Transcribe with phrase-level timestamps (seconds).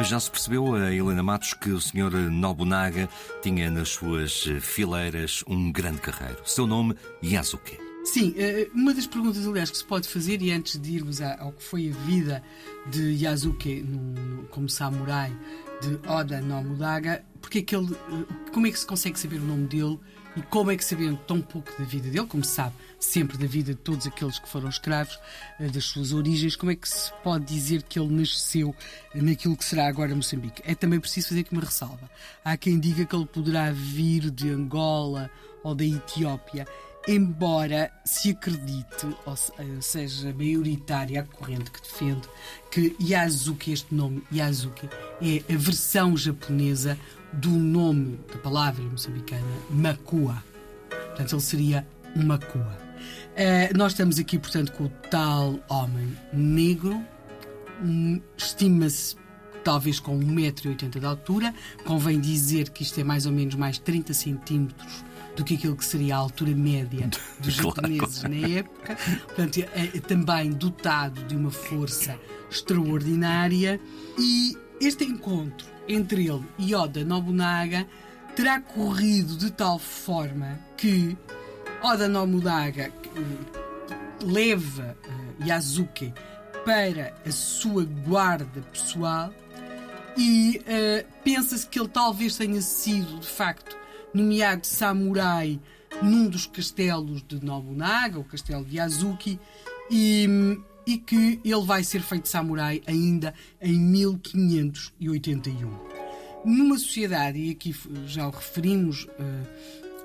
[0.00, 2.30] Já se percebeu, a Helena Matos, que o Sr.
[2.30, 3.08] Nobunaga
[3.42, 6.38] tinha nas suas fileiras um grande guerreiro.
[6.44, 7.78] Seu nome, Yasuke.
[8.04, 11.52] Sim, eh, uma das perguntas, aliás, que se pode fazer, e antes de irmos ao
[11.52, 12.42] que foi a vida
[12.86, 15.36] de Yasuke no, como samurai
[15.82, 19.44] de Oda Nobunaga, porque é que ele, eh, como é que se consegue saber o
[19.44, 19.98] nome dele
[20.36, 23.46] e como é que sabendo tão pouco da vida dele, como se sabe sempre da
[23.46, 25.18] vida de todos aqueles que foram escravos,
[25.58, 28.76] eh, das suas origens, como é que se pode dizer que ele nasceu
[29.14, 30.60] naquilo que será agora Moçambique?
[30.62, 32.10] É também preciso fazer aqui uma ressalva.
[32.44, 35.30] Há quem diga que ele poderá vir de Angola
[35.64, 36.68] ou da Etiópia
[37.08, 39.36] embora se acredite, ou
[39.80, 42.28] seja, maioritária a corrente que defende
[42.70, 44.88] que Yazuki, este nome Yazuki,
[45.22, 46.98] é a versão japonesa
[47.32, 50.44] do nome da palavra moçambicana Makua.
[50.90, 52.78] Portanto, ele seria Makua.
[53.32, 57.02] Uh, nós estamos aqui, portanto, com o tal homem negro,
[57.82, 59.16] um, estima-se
[59.64, 61.54] talvez com 1,80m de altura.
[61.84, 65.04] Convém dizer que isto é mais ou menos mais 30 centímetros
[65.38, 67.08] do que aquilo que seria a altura média
[67.38, 67.76] dos claro.
[67.76, 68.96] japoneses na época.
[69.26, 72.18] Portanto, é, é também dotado de uma força
[72.50, 73.80] extraordinária.
[74.18, 77.86] E este encontro entre ele e Oda Nobunaga
[78.34, 81.16] terá corrido de tal forma que
[81.82, 82.92] Oda Nobunaga
[84.20, 86.12] leva uh, Yasuke
[86.64, 89.32] para a sua guarda pessoal
[90.16, 93.77] e uh, pensa-se que ele talvez tenha sido, de facto,
[94.12, 95.58] nomeado samurai
[96.02, 99.40] num dos castelos de Nobunaga, o castelo de Yazuki,
[99.90, 100.28] e,
[100.86, 105.88] e que ele vai ser feito samurai ainda em 1581.
[106.44, 107.74] Numa sociedade, e aqui
[108.06, 109.08] já o referimos, uh,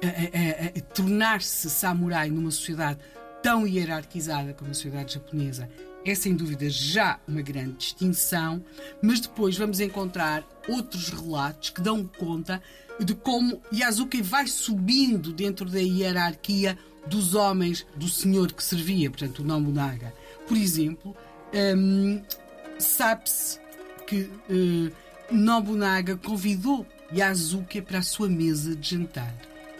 [0.02, 3.00] a, a, a tornar-se samurai numa sociedade
[3.42, 5.70] tão hierarquizada como a sociedade japonesa
[6.06, 8.64] é sem dúvida já uma grande distinção,
[9.02, 12.62] mas depois vamos encontrar outros relatos que dão conta
[13.00, 16.78] de como Yasuke vai subindo dentro da hierarquia
[17.08, 20.14] dos homens do senhor que servia, portanto, o Nobunaga.
[20.48, 21.16] Por exemplo,
[21.78, 22.22] um,
[22.80, 23.60] sabe-se
[24.06, 24.92] que uh,
[25.32, 29.36] Nobunaga convidou Yasuke para a sua mesa de jantar.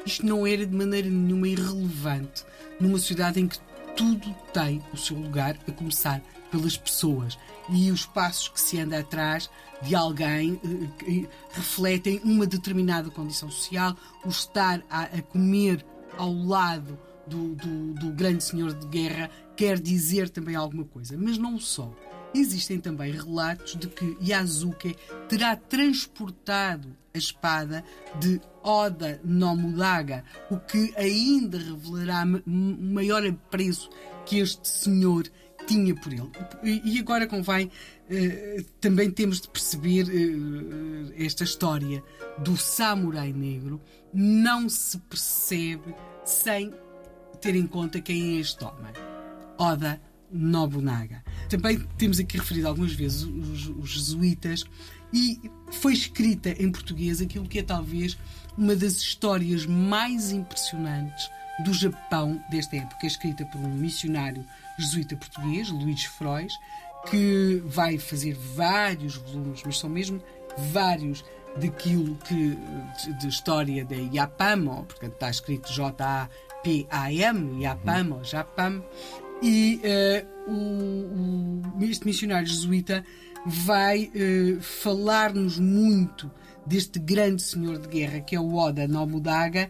[0.06, 2.44] Isto não era de maneira nenhuma irrelevante
[2.80, 3.58] numa sociedade em que
[3.96, 6.22] tudo tem o seu lugar, a começar
[6.52, 7.38] pelas pessoas.
[7.70, 9.50] E os passos que se anda atrás
[9.82, 13.96] de alguém eh, refletem uma determinada condição social,
[14.26, 15.86] o estar a, a comer
[16.18, 21.38] ao lado do, do, do grande senhor de guerra quer dizer também alguma coisa, mas
[21.38, 21.94] não só.
[22.34, 24.96] Existem também relatos de que Yasuke
[25.30, 27.84] terá transportado a espada
[28.20, 33.90] de Oda Nobunaga, o que ainda revelará maior apreço
[34.26, 35.30] que este senhor
[35.68, 36.32] tinha por ele.
[36.84, 42.04] E agora convém uh, também temos de perceber uh, esta história
[42.40, 43.82] do samurai negro
[44.14, 45.96] não se percebe
[46.26, 46.74] sem
[47.42, 48.94] ter em conta quem é este homem.
[49.58, 50.02] Oda
[50.32, 51.24] Nobunaga.
[51.50, 54.66] Também temos aqui referido algumas vezes os, os jesuítas
[55.14, 55.40] e
[55.72, 58.18] foi escrita em português aquilo que é talvez
[58.58, 61.30] uma das histórias mais impressionantes
[61.64, 64.44] do Japão desta época, escrita por um missionário
[64.78, 66.54] jesuíta português, Luís Frois,
[67.10, 70.22] que vai fazer vários volumes, mas são mesmo
[70.72, 71.24] vários
[71.58, 72.58] daquilo que
[73.20, 78.84] de, história da Yapam, portanto está escrito J-A-P-A-M, Yapam ou Japam,
[79.42, 80.54] e uh, o,
[81.86, 83.04] este missionário jesuíta
[83.46, 86.32] vai uh, falar-nos muito
[86.66, 89.70] deste grande senhor de guerra que é o Oda Nobunaga,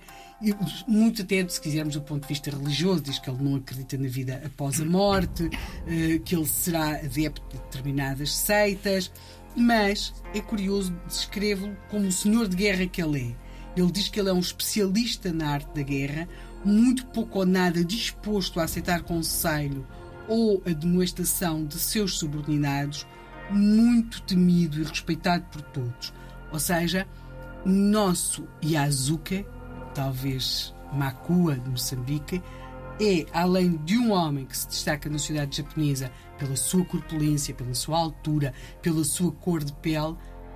[0.88, 4.10] muito atento, se quisermos, do ponto de vista religioso, diz que ele não acredita na
[4.10, 9.12] vida após a morte, uh, que ele será adepto de determinadas seitas,
[9.56, 13.44] mas é curioso descrevê-lo como o senhor de guerra que ele é.
[13.80, 16.28] Ele diz que ele é um especialista na arte da guerra,
[16.64, 19.86] muito pouco ou nada disposto a aceitar conselho
[20.28, 23.06] ou a demonstração de seus subordinados,
[23.50, 26.14] muito temido e respeitado por todos.
[26.52, 27.08] Ou seja,
[27.66, 29.46] nosso Yazuke,
[29.94, 32.42] talvez Makua de Moçambique,
[33.02, 37.74] é, além de um homem que se destaca na sociedade japonesa pela sua corpulência, pela
[37.74, 40.16] sua altura, pela sua cor de pele,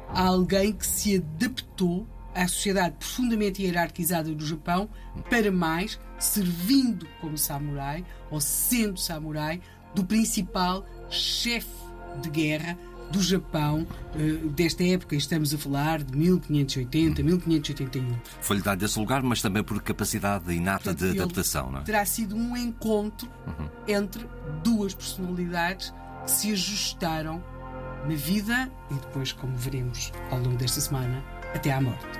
[0.09, 4.87] alguém que se adaptou à sociedade profundamente hierarquizada do Japão,
[5.29, 9.59] para mais, servindo como samurai, ou sendo samurai,
[9.95, 11.67] do principal chefe
[12.21, 12.77] de guerra
[13.11, 15.15] do Japão uh, desta época.
[15.15, 18.15] Estamos a falar de 1580, 1581.
[18.41, 21.83] Foi-lhe dado esse lugar, mas também por capacidade inata Portanto, de adaptação, não é?
[21.83, 23.69] Terá sido um encontro uhum.
[23.87, 24.27] entre
[24.63, 25.93] duas personalidades
[26.23, 27.41] que se ajustaram
[28.03, 31.23] na vida e depois, como veremos ao longo desta semana,
[31.53, 32.16] até à morte.